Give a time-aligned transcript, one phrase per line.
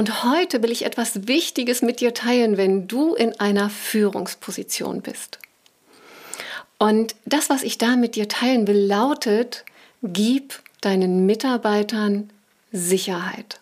[0.00, 5.38] Und heute will ich etwas Wichtiges mit dir teilen, wenn du in einer Führungsposition bist.
[6.78, 9.66] Und das, was ich da mit dir teilen will, lautet,
[10.02, 12.30] gib deinen Mitarbeitern
[12.72, 13.60] Sicherheit.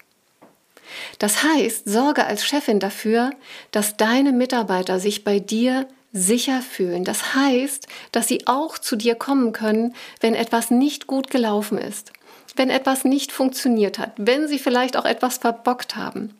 [1.19, 3.33] Das heißt, sorge als Chefin dafür,
[3.73, 7.03] dass deine Mitarbeiter sich bei dir sicher fühlen.
[7.03, 12.13] Das heißt, dass sie auch zu dir kommen können, wenn etwas nicht gut gelaufen ist
[12.59, 16.35] wenn etwas nicht funktioniert hat, wenn sie vielleicht auch etwas verbockt haben.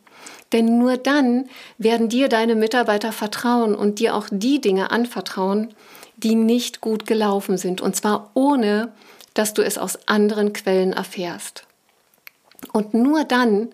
[0.51, 5.73] Denn nur dann werden dir deine Mitarbeiter vertrauen und dir auch die Dinge anvertrauen,
[6.17, 7.81] die nicht gut gelaufen sind.
[7.81, 8.91] Und zwar ohne,
[9.33, 11.63] dass du es aus anderen Quellen erfährst.
[12.73, 13.69] Und nur dann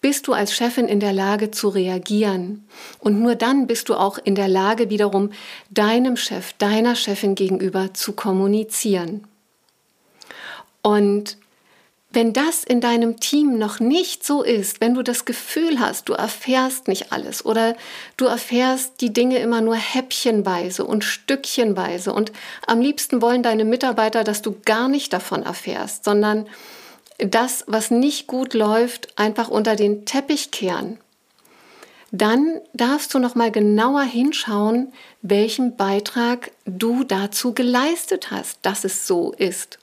[0.00, 2.66] bist du als Chefin in der Lage zu reagieren.
[3.00, 5.30] Und nur dann bist du auch in der Lage, wiederum
[5.68, 9.26] deinem Chef, deiner Chefin gegenüber zu kommunizieren.
[10.80, 11.36] Und
[12.12, 16.12] wenn das in deinem Team noch nicht so ist, wenn du das Gefühl hast, du
[16.14, 17.76] erfährst nicht alles oder
[18.16, 22.32] du erfährst die Dinge immer nur häppchenweise und stückchenweise und
[22.66, 26.46] am liebsten wollen deine Mitarbeiter, dass du gar nicht davon erfährst, sondern
[27.18, 30.98] das, was nicht gut läuft, einfach unter den Teppich kehren,
[32.12, 39.06] dann darfst du noch mal genauer hinschauen, welchen Beitrag du dazu geleistet hast, dass es
[39.06, 39.79] so ist.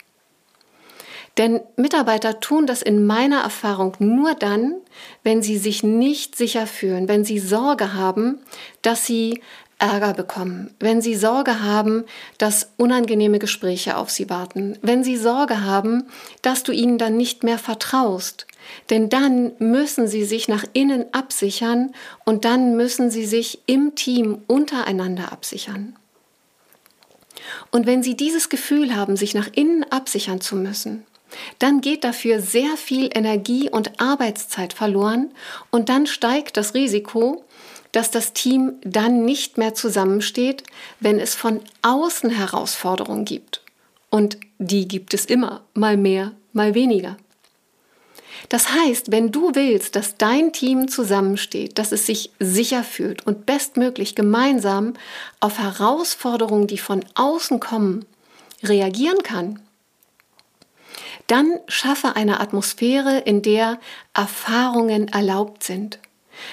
[1.37, 4.75] Denn Mitarbeiter tun das in meiner Erfahrung nur dann,
[5.23, 8.39] wenn sie sich nicht sicher fühlen, wenn sie Sorge haben,
[8.81, 9.41] dass sie
[9.79, 12.05] Ärger bekommen, wenn sie Sorge haben,
[12.39, 16.05] dass unangenehme Gespräche auf sie warten, wenn sie Sorge haben,
[16.41, 18.47] dass du ihnen dann nicht mehr vertraust.
[18.89, 21.93] Denn dann müssen sie sich nach innen absichern
[22.25, 25.95] und dann müssen sie sich im Team untereinander absichern.
[27.71, 31.05] Und wenn sie dieses Gefühl haben, sich nach innen absichern zu müssen,
[31.59, 35.31] dann geht dafür sehr viel Energie und Arbeitszeit verloren
[35.71, 37.43] und dann steigt das Risiko,
[37.91, 40.63] dass das Team dann nicht mehr zusammensteht,
[40.99, 43.61] wenn es von außen Herausforderungen gibt.
[44.09, 47.17] Und die gibt es immer, mal mehr, mal weniger.
[48.49, 53.45] Das heißt, wenn du willst, dass dein Team zusammensteht, dass es sich sicher fühlt und
[53.45, 54.93] bestmöglich gemeinsam
[55.39, 58.05] auf Herausforderungen, die von außen kommen,
[58.63, 59.59] reagieren kann,
[61.27, 63.79] dann schaffe eine Atmosphäre, in der
[64.13, 65.99] Erfahrungen erlaubt sind.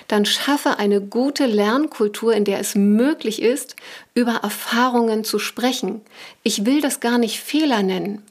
[0.09, 3.77] Dann schaffe eine gute Lernkultur, in der es möglich ist,
[4.15, 6.01] über Erfahrungen zu sprechen.
[6.43, 8.23] Ich will das gar nicht Fehler nennen,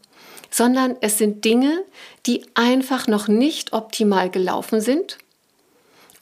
[0.49, 1.83] sondern es sind Dinge,
[2.25, 5.17] die einfach noch nicht optimal gelaufen sind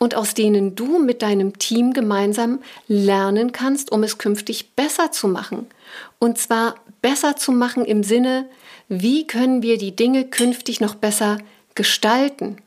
[0.01, 2.57] und aus denen du mit deinem Team gemeinsam
[2.87, 5.67] lernen kannst, um es künftig besser zu machen.
[6.17, 6.73] Und zwar
[7.03, 8.49] besser zu machen im Sinne,
[8.89, 11.37] wie können wir die Dinge künftig noch besser
[11.75, 12.57] gestalten.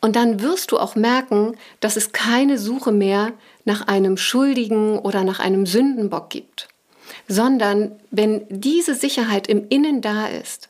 [0.00, 3.32] Und dann wirst du auch merken, dass es keine Suche mehr
[3.64, 6.68] nach einem Schuldigen oder nach einem Sündenbock gibt,
[7.26, 10.68] sondern wenn diese Sicherheit im Innen da ist,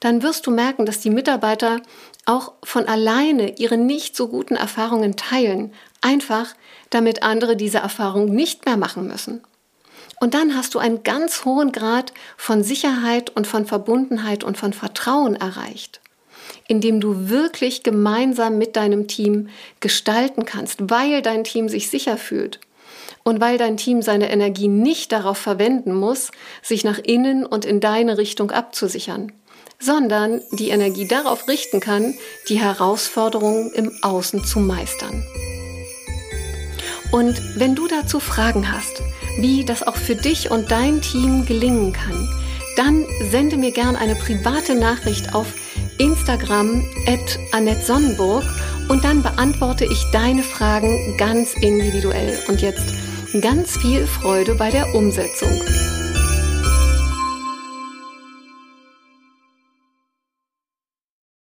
[0.00, 1.80] dann wirst du merken, dass die Mitarbeiter
[2.24, 6.54] auch von alleine ihre nicht so guten Erfahrungen teilen, einfach
[6.90, 9.42] damit andere diese Erfahrung nicht mehr machen müssen.
[10.20, 14.72] Und dann hast du einen ganz hohen Grad von Sicherheit und von Verbundenheit und von
[14.72, 16.00] Vertrauen erreicht,
[16.68, 19.48] indem du wirklich gemeinsam mit deinem Team
[19.80, 22.60] gestalten kannst, weil dein Team sich sicher fühlt
[23.24, 26.30] und weil dein Team seine Energie nicht darauf verwenden muss,
[26.62, 29.32] sich nach innen und in deine Richtung abzusichern,
[29.82, 32.14] sondern die Energie darauf richten kann,
[32.48, 35.24] die Herausforderungen im Außen zu meistern.
[37.10, 39.02] Und wenn du dazu Fragen hast,
[39.38, 42.28] wie das auch für dich und dein Team gelingen kann,
[42.76, 45.46] dann sende mir gern eine private Nachricht auf
[45.98, 48.44] Instagram at Annette Sonnenburg
[48.88, 52.38] und dann beantworte ich deine Fragen ganz individuell.
[52.48, 52.86] Und jetzt
[53.40, 55.50] ganz viel Freude bei der Umsetzung.